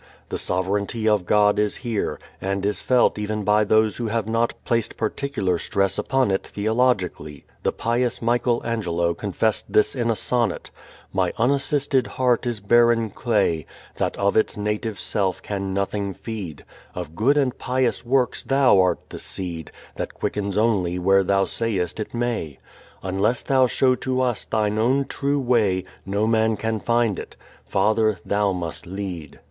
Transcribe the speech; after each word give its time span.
The 0.29 0.39
sovereignty 0.39 1.07
of 1.07 1.27
God 1.27 1.59
is 1.59 1.75
here, 1.75 2.17
and 2.41 2.65
is 2.65 2.79
felt 2.81 3.19
even 3.19 3.43
by 3.43 3.63
those 3.63 3.97
who 3.97 4.07
have 4.07 4.27
not 4.27 4.55
placed 4.65 4.97
particular 4.97 5.59
stress 5.59 5.99
upon 5.99 6.31
it 6.31 6.47
theologically. 6.47 7.45
The 7.61 7.71
pious 7.71 8.19
Michael 8.19 8.65
Angelo 8.65 9.13
confessed 9.13 9.71
this 9.71 9.93
in 9.95 10.09
a 10.09 10.15
sonnet: 10.15 10.71
My 11.13 11.31
unassisted 11.37 12.07
heart 12.07 12.47
is 12.47 12.59
barren 12.59 13.11
clay, 13.11 13.67
That 13.97 14.17
of 14.17 14.35
its 14.35 14.57
native 14.57 14.99
self 14.99 15.39
can 15.43 15.71
nothing 15.71 16.15
feed: 16.15 16.65
Of 16.95 17.15
good 17.15 17.37
and 17.37 17.55
pious 17.59 18.03
works 18.03 18.41
Thou 18.43 18.79
art 18.81 19.07
the 19.09 19.19
seed, 19.19 19.71
That 19.97 20.15
quickens 20.15 20.57
only 20.57 20.97
where 20.97 21.23
Thou 21.23 21.45
sayest 21.45 21.99
it 21.99 22.11
may: 22.11 22.57
Unless 23.03 23.43
Thou 23.43 23.67
show 23.67 23.93
to 23.93 24.21
us 24.21 24.45
Thine 24.45 24.79
own 24.79 25.05
true 25.05 25.39
way 25.39 25.83
No 26.07 26.25
man 26.25 26.57
can 26.57 26.79
find 26.79 27.19
it: 27.19 27.35
Father! 27.67 28.17
Thou 28.25 28.51
must 28.51 28.87
lead. 28.87 29.39